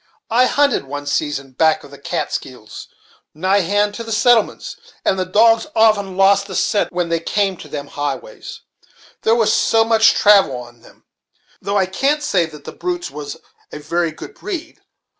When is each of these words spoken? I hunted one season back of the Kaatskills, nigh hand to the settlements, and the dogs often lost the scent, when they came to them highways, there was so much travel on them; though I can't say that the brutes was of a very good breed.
I 0.31 0.47
hunted 0.47 0.85
one 0.85 1.05
season 1.05 1.51
back 1.51 1.83
of 1.83 1.91
the 1.91 1.99
Kaatskills, 1.99 2.87
nigh 3.35 3.59
hand 3.59 3.93
to 3.93 4.03
the 4.03 4.11
settlements, 4.11 4.75
and 5.05 5.19
the 5.19 5.27
dogs 5.27 5.67
often 5.75 6.17
lost 6.17 6.47
the 6.47 6.55
scent, 6.55 6.91
when 6.91 7.09
they 7.09 7.19
came 7.19 7.55
to 7.57 7.67
them 7.67 7.85
highways, 7.85 8.61
there 9.21 9.35
was 9.35 9.53
so 9.53 9.85
much 9.85 10.15
travel 10.15 10.55
on 10.57 10.81
them; 10.81 11.05
though 11.61 11.77
I 11.77 11.85
can't 11.85 12.23
say 12.23 12.47
that 12.47 12.63
the 12.63 12.71
brutes 12.71 13.11
was 13.11 13.35
of 13.35 13.41
a 13.73 13.77
very 13.77 14.11
good 14.11 14.33
breed. 14.33 14.81